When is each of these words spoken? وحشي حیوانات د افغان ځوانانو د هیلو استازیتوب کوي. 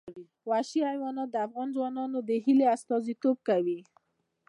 وحشي 0.49 0.81
حیوانات 0.89 1.29
د 1.31 1.35
افغان 1.47 1.67
ځوانانو 1.75 2.17
د 2.29 2.31
هیلو 2.45 2.65
استازیتوب 2.75 3.37
کوي. 3.47 3.79